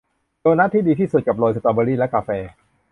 [0.39, 2.29] โดนัทที่ดีที่สุดกับโรยสตรอเบอร์รี่และกาแฟ